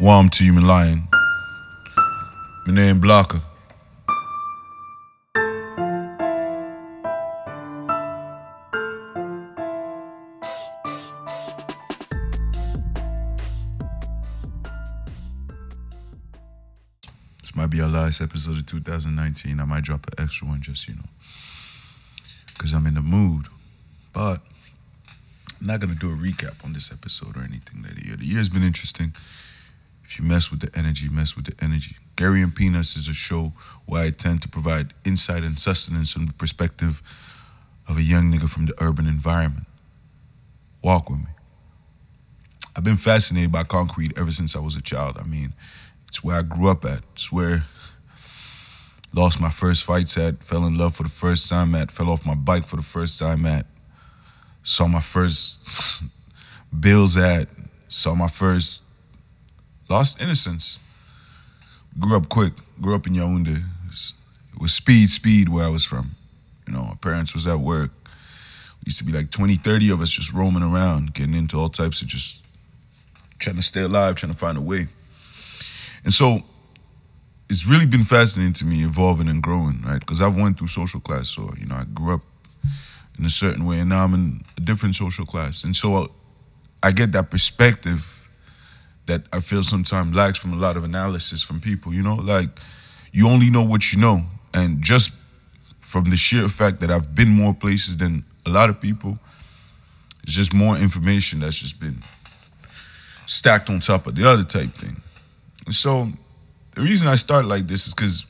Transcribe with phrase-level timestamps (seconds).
[0.00, 1.08] Warm to you, my lion.
[2.66, 3.40] My name Blocker.
[17.40, 19.60] This might be our last episode of 2019.
[19.60, 21.02] I might drop an extra one just, you know,
[22.48, 23.46] because I'm in the mood.
[24.12, 24.40] But
[25.60, 27.82] I'm not going to do a recap on this episode or anything.
[27.82, 29.14] The year's been interesting.
[30.14, 31.96] If you mess with the energy, mess with the energy.
[32.14, 33.52] Gary and Peanuts is a show
[33.84, 37.02] where I tend to provide insight and sustenance from the perspective
[37.88, 39.66] of a young nigga from the urban environment.
[40.82, 41.26] Walk with me.
[42.76, 45.16] I've been fascinated by concrete ever since I was a child.
[45.18, 45.52] I mean,
[46.06, 47.00] it's where I grew up at.
[47.14, 47.64] It's where
[49.12, 52.24] lost my first fights at, fell in love for the first time at, fell off
[52.24, 53.66] my bike for the first time at,
[54.62, 55.58] saw my first
[56.80, 57.48] bills at,
[57.88, 58.80] saw my first
[59.88, 60.78] lost innocence.
[61.98, 62.52] Grew up quick.
[62.80, 63.56] Grew up in Yaoundé.
[63.56, 66.16] It was, speed, speed where I was from.
[66.66, 67.90] You know, my parents was at work.
[68.80, 71.68] We used to be like 20, 30 of us just roaming around, getting into all
[71.68, 72.40] types of just
[73.38, 74.88] trying to stay alive, trying to find a way.
[76.04, 76.42] And so
[77.48, 80.00] it's really been fascinating to me evolving and growing, right?
[80.00, 82.22] Because I've went through social class, so you know I grew up
[83.18, 86.10] in a certain way, and now I'm in a different social class, and so
[86.82, 88.23] I get that perspective
[89.06, 91.92] that I feel sometimes lacks from a lot of analysis from people.
[91.92, 92.48] You know, like
[93.12, 95.12] you only know what you know, and just
[95.80, 99.18] from the sheer fact that I've been more places than a lot of people,
[100.22, 102.02] it's just more information that's just been
[103.26, 105.00] stacked on top of the other type thing.
[105.66, 106.08] And so
[106.74, 108.26] the reason I start like this is because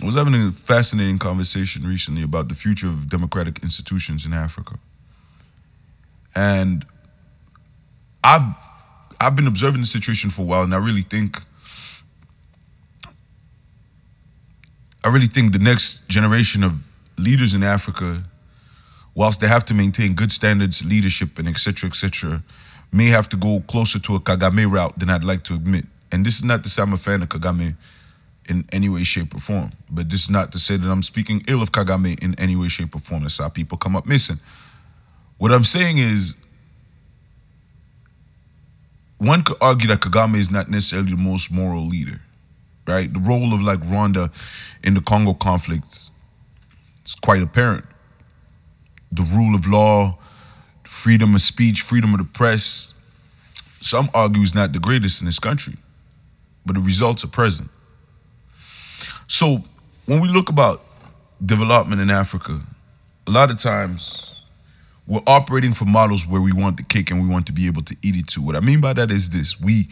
[0.00, 4.78] I was having a fascinating conversation recently about the future of democratic institutions in Africa.
[6.34, 6.84] And
[8.22, 8.54] I've
[9.20, 11.38] I've been observing the situation for a while, and I really think
[15.04, 16.72] I really think the next generation of
[17.16, 18.24] leaders in Africa,
[19.14, 22.42] whilst they have to maintain good standards, leadership, and etc., etc.,
[22.92, 25.86] may have to go closer to a Kagame route than I'd like to admit.
[26.10, 27.76] And this is not to say I'm a fan of Kagame
[28.48, 29.72] in any way, shape, or form.
[29.90, 32.68] But this is not to say that I'm speaking ill of Kagame in any way,
[32.68, 33.22] shape, or form.
[33.22, 34.38] That's how people come up missing.
[35.36, 36.34] What I'm saying is,
[39.18, 42.20] one could argue that Kagame is not necessarily the most moral leader,
[42.86, 43.12] right?
[43.12, 44.32] The role of like Rwanda
[44.84, 46.10] in the Congo conflict
[47.04, 47.84] is quite apparent.
[49.12, 50.18] The rule of law,
[50.84, 52.92] freedom of speech, freedom of the press,
[53.80, 55.76] some argue is not the greatest in this country,
[56.64, 57.70] but the results are present.
[59.26, 59.62] So
[60.06, 60.84] when we look about
[61.44, 62.60] development in Africa,
[63.26, 64.37] a lot of times
[65.08, 67.82] we're operating for models where we want the cake and we want to be able
[67.82, 68.42] to eat it too.
[68.42, 69.88] What I mean by that is this we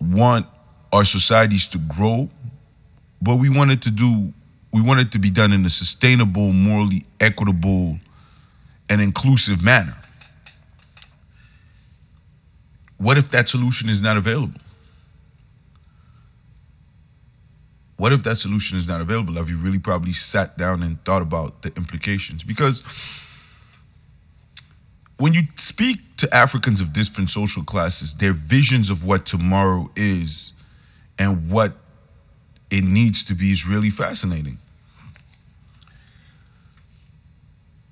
[0.00, 0.46] want
[0.92, 2.28] our societies to grow,
[3.22, 4.32] but we want it to do
[4.72, 7.96] we want it to be done in a sustainable, morally equitable,
[8.88, 9.96] and inclusive manner.
[12.98, 14.60] What if that solution is not available?
[17.98, 19.34] What if that solution is not available?
[19.34, 22.42] Have you really probably sat down and thought about the implications?
[22.42, 22.82] Because
[25.18, 30.52] when you speak to Africans of different social classes, their visions of what tomorrow is
[31.18, 31.76] and what
[32.70, 34.58] it needs to be is really fascinating.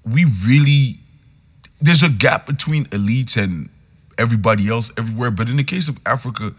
[0.04, 0.98] We really,
[1.80, 3.68] there's a gap between elites and
[4.18, 6.54] everybody else everywhere, but in the case of Africa,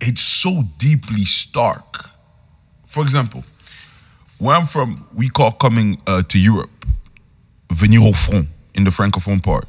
[0.00, 2.04] it's so deeply stark.
[2.86, 3.44] For example,
[4.38, 6.70] where I'm from, we call coming uh, to Europe
[7.70, 9.66] venir au front in the francophone part.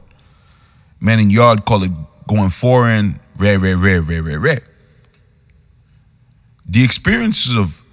[0.99, 1.91] Man in yard call it
[2.27, 4.63] going foreign, rare, rare, rare, rare, rare, rare.
[6.67, 7.83] The experiences of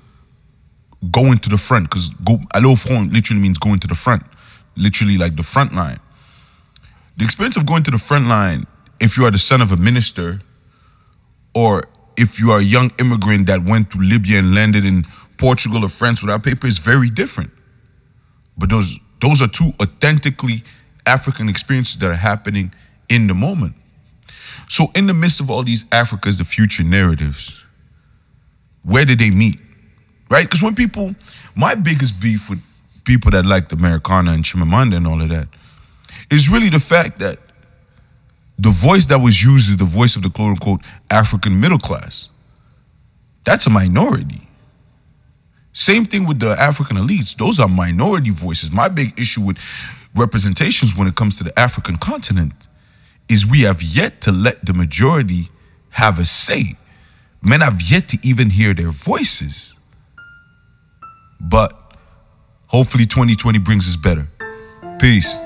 [1.10, 4.22] going to the front, because go aller front literally means going to the front,
[4.76, 6.00] literally like the front line.
[7.18, 8.66] The experience of going to the front line,
[9.00, 10.40] if you are the son of a minister,
[11.54, 11.84] or
[12.16, 15.04] if you are a young immigrant that went to Libya and landed in
[15.36, 17.50] Portugal or France without paper, is very different.
[18.56, 20.62] But those those are two authentically
[21.06, 22.72] African experiences that are happening
[23.08, 23.74] in the moment.
[24.68, 27.62] So, in the midst of all these Africa's the future narratives,
[28.84, 29.58] where did they meet?
[30.28, 30.44] Right?
[30.44, 31.14] Because when people,
[31.54, 32.60] my biggest beef with
[33.04, 35.48] people that like the Americanah and Chimamanda and all of that
[36.30, 37.38] is really the fact that
[38.58, 42.28] the voice that was used is the voice of the quote unquote African middle class.
[43.44, 44.48] That's a minority.
[45.72, 47.36] Same thing with the African elites.
[47.36, 48.70] Those are minority voices.
[48.70, 49.58] My big issue with
[50.14, 52.68] representations when it comes to the African continent
[53.28, 55.50] is we have yet to let the majority
[55.90, 56.76] have a say.
[57.40, 59.76] Men have yet to even hear their voices.
[61.40, 61.72] But
[62.66, 64.28] hopefully 2020 brings us better.
[64.98, 65.36] Peace.